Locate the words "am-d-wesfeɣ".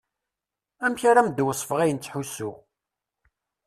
1.21-1.79